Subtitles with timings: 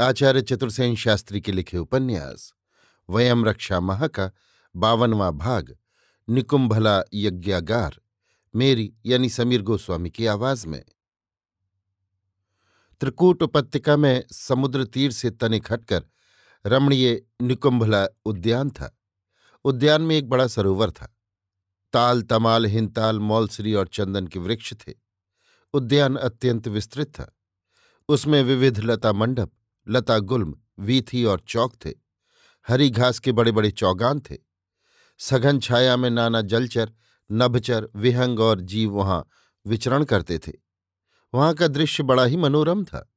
[0.00, 2.54] आचार्य चतुर्सेन शास्त्री के लिखे उपन्यास,
[3.10, 4.30] वयम रक्षा माह का
[4.76, 5.78] बावनवा भाग,
[6.28, 8.00] निकुंभला यज्ञागार,
[8.56, 10.84] मेरी यानी समीर गोस्वामी की आवाज़ में।
[13.00, 16.04] त्रिकूट उपत्यका में समुद्र तीर से तनिक हटकर
[16.66, 18.98] रमणीय निकुंभला उद्यान था।
[19.64, 21.16] उद्यान में एक बड़ा सरोवर था।
[21.92, 24.94] ताल, तमाल, हिंताल मौलसरी और चंदन के वृक्ष थे।
[25.74, 27.36] उद्यान अत्यंत विस्तृत था।
[28.08, 29.52] उसमें विविध लता मंडप
[29.90, 31.90] लता गुल्म वीथी और चौक थे।
[32.68, 34.36] हरी घास के बड़े बड़े चौगान थे।
[35.18, 36.92] सघन छाया में नाना जलचर,
[37.32, 39.28] नभचर, विहंग और जीव वहाँ
[39.66, 40.52] विचरण करते थे।
[41.34, 43.12] वहाँ का दृश्य बड़ा ही मनोरम था।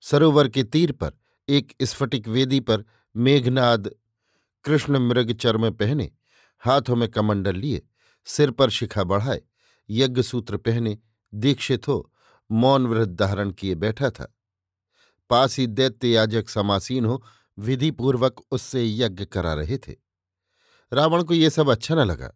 [0.00, 1.12] सरोवर के तीर पर
[1.48, 2.84] एक स्फटिक वेदी पर
[3.16, 3.90] मेघनाद
[4.64, 6.10] कृष्ण मृग चर्म पहने,
[6.58, 7.82] हाथों में कमंडल लिए,
[8.24, 9.42] सिर पर शिखा बढ़ाए
[9.90, 10.98] यज्ञ सूत्र पहने,
[11.34, 12.12] दीक्षित हो,
[12.50, 14.34] मौन व्रत धारण किए बैठा था।
[15.30, 17.24] पास ही दैत्य याजक समासीन हो,
[17.58, 19.94] विधिपूर्वक उससे यज्ञ करा रहे थे।
[20.92, 22.32] रावण को ये सब अच्छा न लगा।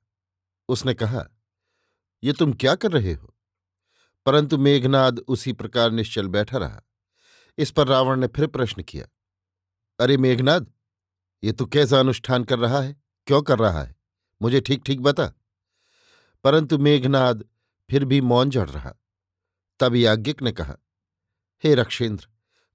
[0.68, 1.24] उसने कहा,
[2.22, 3.34] ये तुम क्या कर रहे हो?
[4.26, 6.82] परंतु मेघनाद उसी प्रकार निश्चल बैठा रहा।
[7.58, 9.06] इस पर रावण ने फिर प्रश्न किया,
[10.00, 10.72] अरे मेघनाद,
[11.44, 12.96] ये तू कैसा अनुष्ठान कर रहा है?
[13.26, 13.96] क्यों कर रहा है?
[14.42, 15.32] मुझे ठीक ठीक बता।
[16.44, 17.44] परंतु मेघनाद
[17.90, 18.94] फिर भी मौन जड़ रहा।
[19.80, 20.76] तब याज्ञिक ने कहा,
[21.64, 22.28] हे रक्षेंद्र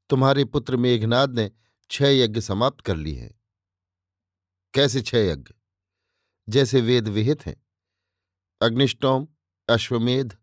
[0.09, 1.51] तुम्हारे पुत्र मेघनाद ने
[1.91, 3.41] छह यज्ञ समाप्त कर ली हैं।
[4.73, 5.53] कैसे छह यज्ञ?
[6.49, 7.67] जैसे वेद विहित हैं।
[8.61, 9.27] अग्निष्टोम,
[9.69, 10.37] अश्वमेध,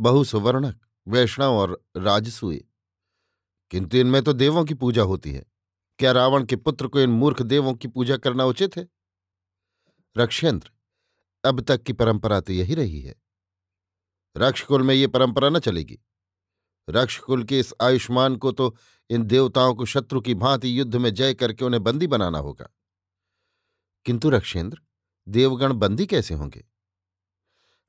[0.00, 2.64] बहुसुवर्णक, वैष्णव और राजसूय।
[3.70, 5.44] किंतु इनमें तो देवों की पूजा होती है।
[5.98, 8.88] क्या रावण के पुत्र को इन मूर्ख देवों की पूजा करना उचित है?
[10.18, 10.70] रक्षेंद्र,
[11.44, 13.14] अब तक की परंपरा तो यही रही है।
[14.36, 15.98] रक्षकुल में ये परंपरा न चलेगी।
[16.88, 18.76] रक्षकुल के इस आयुष्मान को तो
[19.10, 22.68] इन देवताओं को शत्रु की भांति युद्ध में जय करके उन्हें बंदी बनाना होगा।
[24.04, 24.80] किंतु रक्षेंद्र,
[25.28, 26.64] देवगण बंदी कैसे होंगे?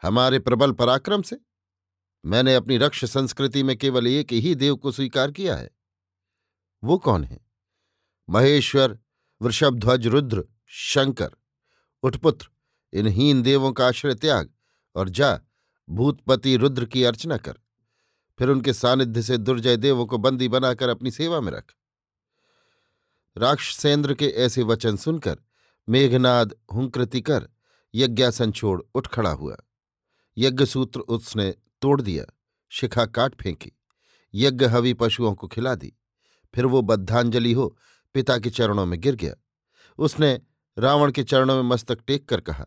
[0.01, 1.37] हमारे प्रबल पराक्रम से?
[2.25, 5.69] मैंने अपनी रक्ष संस्कृति में केवल एक ही देव को स्वीकार किया है।
[6.83, 7.45] वो कौन है?
[8.29, 8.99] महेश्वर
[9.41, 11.31] वृषभध्वज रुद्र, शंकर,
[12.03, 12.49] उठपुत्र,
[12.93, 14.53] इन हीन देवों का आश्रय त्याग
[14.95, 15.39] और जा
[15.89, 17.59] भूतपति रुद्र की अर्चना कर।
[18.39, 21.73] फिर उनके सानिध्य से दुर्जय देवों को बंदी बनाकर अपनी सेवा में रख।
[23.37, 25.37] राक्षसेंद्र के ऐसे वचन सुनकर
[25.87, 27.47] मेघनाद हुंकृति कर
[27.95, 29.57] यज्ञासन छोड़ उठ खड़ा हुआ।
[30.37, 32.25] यज्ञसूत्र उसने तोड़ दिया,
[32.69, 33.71] शिखा काट फेंकी,
[34.33, 35.93] यज्ञ हवि पशुओं को खिला दी।
[36.53, 37.77] फिर वो बद्धांजलि हो
[38.13, 39.35] पिता के चरणों में गिर गया।
[39.99, 40.39] उसने
[40.77, 42.65] रावण के चरणों में मस्तक टेक कर कहा,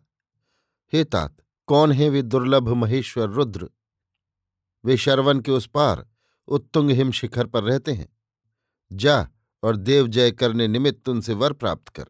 [0.92, 3.68] हे तात, कौन है वे दुर्लभ महेश्वर रुद्र?
[4.86, 6.06] वे शरवन के उस पार
[6.48, 8.18] उत्तुंग हिम शिखर पर रहते हैं।
[8.92, 9.28] जा
[9.62, 12.04] और देव जय करने निमित्त उनसे वर प्राप्त कर।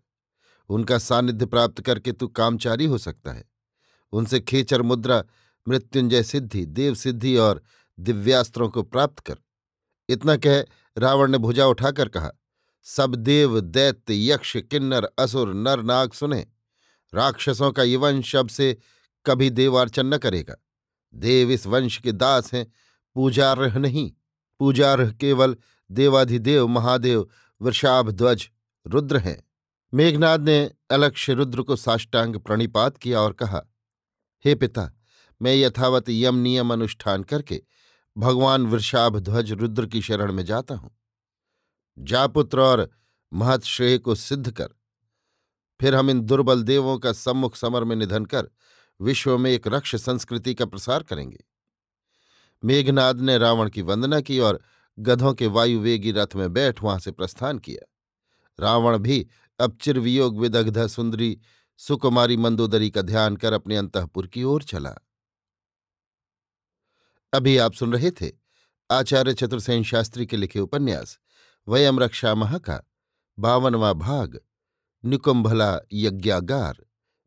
[0.68, 3.44] उनका सानिध्य प्राप्त करके तू कामचारी हो सकता है।
[4.12, 5.24] उनसे खेचर मुद्रा,
[5.68, 7.62] मृत्युंजय सिद्धि, देव सिद्धि और
[8.00, 9.36] दिव्यास्त्रों को प्राप्त कर।
[10.08, 10.60] इतना कह
[10.98, 12.30] रावण ने भुजा उठाकर कहा,
[12.82, 16.46] सब देव, दैत्य, यक्ष, किन्नर, असुर, नर, नाग सुने।
[17.14, 18.76] राक्षसों का ये वंश अब से
[19.26, 20.54] कभी देवार्चन न करेगा।
[21.16, 22.72] देव इस वंश के दास हैं,
[23.14, 24.12] पूजारह नहीं।
[24.58, 25.56] पूजारह केवल
[25.90, 27.28] देवाधिदेव, महादेव
[27.62, 28.50] वृषाभ ध्वज
[28.86, 29.42] रुद्र हैं।
[29.94, 33.62] मेघनाद ने अलक्ष्य रुद्र को साष्टांग प्रणिपात किया और कहा,
[34.44, 34.92] हे पिता,
[35.42, 37.62] मैं यथावत यम नियम अनुष्ठान करके
[38.18, 40.98] भगवान वृषाभ ध्वज रुद्र की शरण में जाता हूँ।
[41.98, 42.90] जा पुत्र और
[43.32, 44.68] महत्श्रेय को सिद्ध कर।
[45.80, 48.48] फिर हम इन दुर्बल देवों का सम्मुख समर में निधन कर
[49.00, 51.44] विश्व में एक रक्ष संस्कृति का प्रसार करेंगे।
[52.64, 54.60] मेघनाद ने रावण की वंदना की और
[54.98, 57.92] गधों के वायुवेगी रथ में बैठ वहाँ से प्रस्थान किया।
[58.60, 59.28] रावण भी
[59.60, 61.40] अब चिरवियोग विदग्ध सुंदरी,
[61.76, 64.94] सुकुमारी मंदोदरी का ध्यान कर अपने अंतपुर की ओर चला।
[67.32, 68.32] अभी आप सुन रहे थे
[68.90, 71.18] आचार्य चतुर्सेन शास्त्री के लिखे उपन्यास,
[71.68, 72.90] वयम रक्षा महा का,
[73.38, 74.40] बावनवा भाग,
[75.04, 76.85] निकुंभला यज्ञागार।